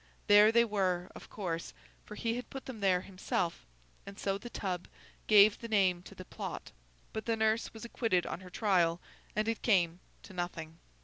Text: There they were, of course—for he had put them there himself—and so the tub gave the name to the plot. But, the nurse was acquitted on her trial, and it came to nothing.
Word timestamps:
There 0.25 0.51
they 0.51 0.65
were, 0.65 1.11
of 1.13 1.29
course—for 1.29 2.15
he 2.15 2.33
had 2.35 2.49
put 2.49 2.65
them 2.65 2.79
there 2.79 3.01
himself—and 3.01 4.17
so 4.17 4.39
the 4.39 4.49
tub 4.49 4.87
gave 5.27 5.59
the 5.59 5.67
name 5.67 6.01
to 6.01 6.15
the 6.15 6.25
plot. 6.25 6.71
But, 7.13 7.27
the 7.27 7.37
nurse 7.37 7.71
was 7.71 7.85
acquitted 7.85 8.25
on 8.25 8.39
her 8.39 8.49
trial, 8.49 8.99
and 9.35 9.47
it 9.47 9.61
came 9.61 9.99
to 10.23 10.33
nothing. 10.33 10.79